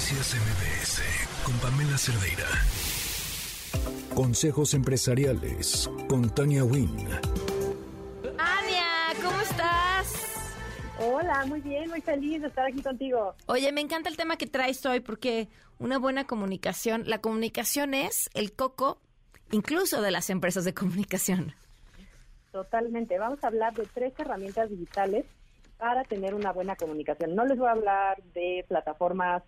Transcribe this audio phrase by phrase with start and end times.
[0.00, 1.02] Noticias MBS
[1.44, 2.46] con Pamela Cerdeira.
[4.14, 7.06] Consejos empresariales con Tania Wynn.
[8.38, 8.86] Ania,
[9.22, 10.14] ¿cómo estás?
[11.00, 13.34] Hola, muy bien, muy feliz de estar aquí contigo.
[13.44, 18.30] Oye, me encanta el tema que traes hoy porque una buena comunicación, la comunicación es
[18.32, 19.02] el coco
[19.50, 21.52] incluso de las empresas de comunicación.
[22.52, 23.18] Totalmente.
[23.18, 25.26] Vamos a hablar de tres herramientas digitales
[25.76, 27.34] para tener una buena comunicación.
[27.34, 29.42] No les voy a hablar de plataformas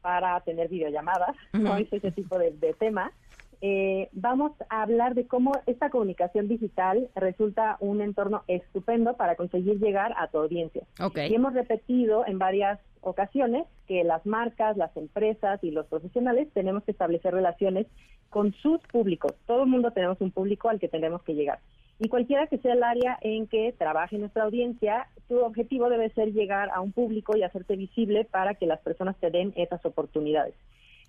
[0.00, 3.12] para tener videollamadas, no es ese tipo de, tema.
[3.60, 9.80] Eh, vamos a hablar de cómo esta comunicación digital resulta un entorno estupendo para conseguir
[9.80, 10.84] llegar a tu audiencia.
[11.28, 16.84] Y hemos repetido en varias ocasiones que las marcas, las empresas y los profesionales tenemos
[16.84, 17.86] que establecer relaciones
[18.30, 19.34] con sus públicos.
[19.46, 21.58] Todo el mundo tenemos un público al que tenemos que llegar.
[22.00, 26.32] Y cualquiera que sea el área en que trabaje nuestra audiencia, tu objetivo debe ser
[26.32, 30.54] llegar a un público y hacerte visible para que las personas te den esas oportunidades.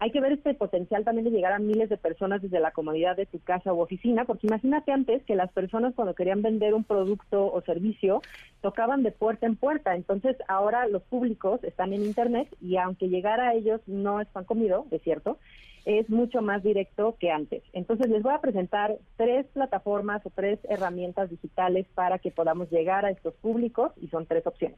[0.01, 3.17] Hay que ver este potencial también de llegar a miles de personas desde la comodidad
[3.17, 6.85] de tu casa u oficina, porque imagínate antes que las personas cuando querían vender un
[6.85, 8.21] producto o servicio
[8.61, 9.95] tocaban de puerta en puerta.
[9.95, 14.45] Entonces ahora los públicos están en Internet y aunque llegar a ellos no es pan
[14.45, 15.37] comido, es cierto,
[15.85, 17.63] es mucho más directo que antes.
[17.73, 23.05] Entonces les voy a presentar tres plataformas o tres herramientas digitales para que podamos llegar
[23.05, 24.77] a estos públicos y son tres opciones.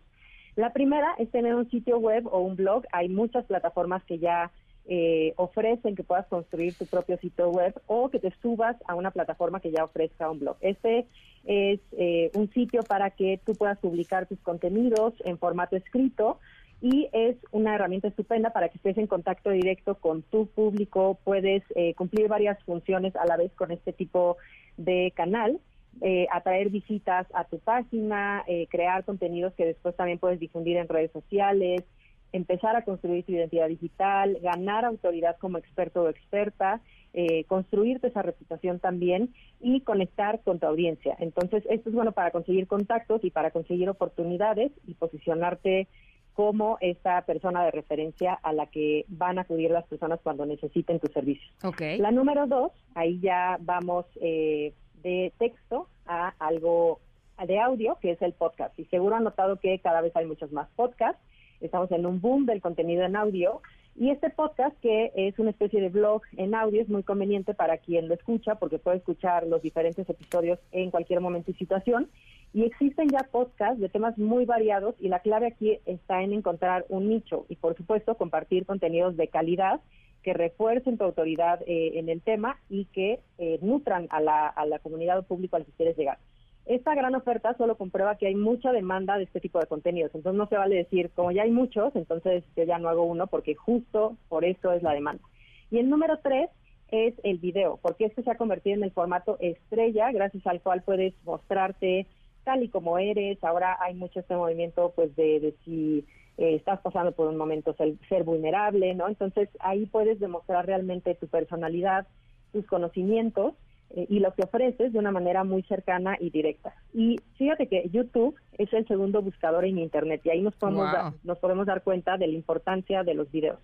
[0.55, 2.83] La primera es tener un sitio web o un blog.
[2.91, 4.51] Hay muchas plataformas que ya
[4.93, 9.11] eh, ofrecen que puedas construir tu propio sitio web o que te subas a una
[9.11, 10.57] plataforma que ya ofrezca un blog.
[10.59, 11.07] Este
[11.45, 16.39] es eh, un sitio para que tú puedas publicar tus contenidos en formato escrito
[16.81, 21.63] y es una herramienta estupenda para que estés en contacto directo con tu público, puedes
[21.75, 24.35] eh, cumplir varias funciones a la vez con este tipo
[24.75, 25.61] de canal.
[26.01, 30.89] Eh, atraer visitas a tu página, eh, crear contenidos que después también puedes difundir en
[30.89, 31.83] redes sociales,
[32.31, 36.81] empezar a construir tu identidad digital, ganar autoridad como experto o experta,
[37.13, 41.15] eh, construirte esa reputación también y conectar con tu audiencia.
[41.19, 45.87] Entonces, esto es bueno para conseguir contactos y para conseguir oportunidades y posicionarte
[46.33, 50.99] como esta persona de referencia a la que van a acudir las personas cuando necesiten
[50.99, 51.51] tu servicio.
[51.63, 51.97] Okay.
[51.97, 54.73] La número dos, ahí ya vamos eh,
[55.03, 56.99] de texto a algo
[57.45, 58.77] de audio, que es el podcast.
[58.79, 61.21] Y seguro han notado que cada vez hay muchos más podcasts.
[61.61, 63.61] Estamos en un boom del contenido en audio.
[63.95, 67.77] Y este podcast, que es una especie de blog en audio, es muy conveniente para
[67.77, 72.09] quien lo escucha, porque puede escuchar los diferentes episodios en cualquier momento y situación.
[72.53, 76.85] Y existen ya podcasts de temas muy variados y la clave aquí está en encontrar
[76.89, 79.81] un nicho y, por supuesto, compartir contenidos de calidad
[80.23, 84.65] que refuercen tu autoridad eh, en el tema y que eh, nutran a la, a
[84.65, 86.17] la comunidad o público al que quieres llegar.
[86.65, 90.13] Esta gran oferta solo comprueba que hay mucha demanda de este tipo de contenidos.
[90.13, 93.27] Entonces no se vale decir, como ya hay muchos, entonces yo ya no hago uno
[93.27, 95.23] porque justo por eso es la demanda.
[95.71, 96.49] Y el número tres
[96.91, 100.83] es el video, porque este se ha convertido en el formato estrella, gracias al cual
[100.83, 102.05] puedes mostrarte
[102.43, 103.43] tal y como eres.
[103.43, 106.05] Ahora hay mucho este movimiento, pues, de, si
[106.37, 109.07] eh, estás pasando por un momento ser, vulnerable, ¿no?
[109.07, 112.07] Entonces ahí puedes demostrar realmente tu personalidad,
[112.51, 113.53] tus conocimientos
[113.95, 116.73] eh, y lo que ofreces de una manera muy cercana y directa.
[116.93, 120.89] Y fíjate que YouTube es el segundo buscador en Internet y ahí nos podemos,
[121.23, 123.59] nos podemos dar cuenta de la importancia de los videos.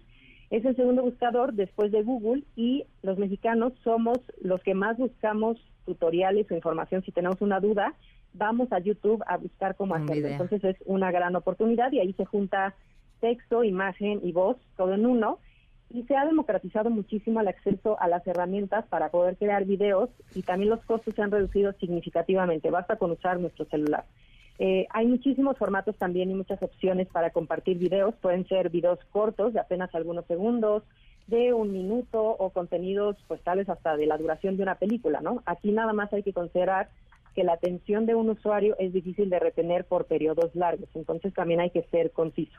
[0.50, 5.58] Es el segundo buscador después de Google y los mexicanos somos los que más buscamos
[5.86, 7.94] tutoriales o información si tenemos una duda
[8.38, 10.28] vamos a YouTube a buscar cómo hacerlo.
[10.28, 12.76] Entonces es una gran oportunidad y ahí se junta
[13.20, 15.40] texto, imagen y voz, todo en uno.
[15.90, 20.42] Y se ha democratizado muchísimo el acceso a las herramientas para poder crear videos y
[20.42, 22.70] también los costos se han reducido significativamente.
[22.70, 24.06] Basta con usar nuestro celular.
[24.60, 28.16] Eh, hay muchísimos formatos también y muchas opciones para compartir videos.
[28.16, 30.84] Pueden ser videos cortos de apenas algunos segundos,
[31.28, 35.44] de un minuto o contenidos pues tales hasta de la duración de una película, ¿no?
[35.46, 36.90] Aquí nada más hay que considerar
[37.36, 41.60] que la atención de un usuario es difícil de retener por periodos largos, entonces también
[41.60, 42.58] hay que ser conciso.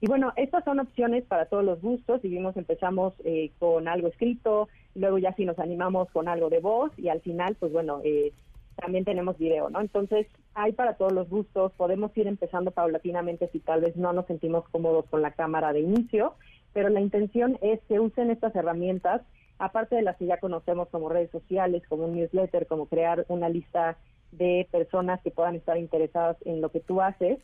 [0.00, 2.20] Y bueno, estas son opciones para todos los gustos.
[2.20, 6.60] Si vimos, empezamos eh, con algo escrito, luego ya si nos animamos con algo de
[6.60, 8.32] voz y al final, pues bueno, eh,
[8.76, 9.80] también tenemos video, ¿no?
[9.80, 11.72] Entonces, hay para todos los gustos.
[11.76, 15.80] Podemos ir empezando paulatinamente si tal vez no nos sentimos cómodos con la cámara de
[15.80, 16.34] inicio,
[16.74, 19.22] pero la intención es que usen estas herramientas,
[19.58, 23.48] aparte de las que ya conocemos como redes sociales, como un newsletter, como crear una
[23.48, 23.96] lista
[24.32, 27.38] de personas que puedan estar interesadas en lo que tú haces,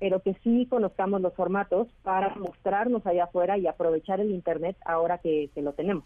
[0.00, 5.18] pero que sí conozcamos los formatos para mostrarnos allá afuera y aprovechar el Internet ahora
[5.18, 6.04] que, lo tenemos.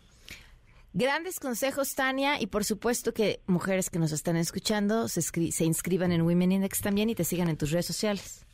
[0.93, 6.13] Grandes consejos, Tania, y por supuesto que mujeres que nos están escuchando se, se inscriban
[6.13, 8.45] en Women Index también y te sigan en tus redes sociales.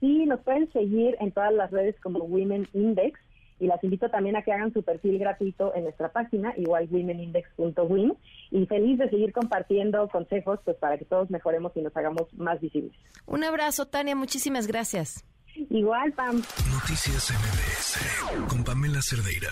[0.00, 3.18] Sí, nos pueden seguir en todas las redes como Women Index
[3.60, 8.14] y las invito también a que hagan su perfil gratuito en nuestra página, igual womenindex.win,
[8.50, 12.60] y feliz de seguir compartiendo consejos pues para que todos mejoremos y nos hagamos más
[12.60, 12.92] visibles.
[13.26, 15.24] Un abrazo, Tania, muchísimas gracias.
[15.70, 16.42] Igual, Pam.
[16.72, 19.50] Noticias MBS con Pamela Cerdeira.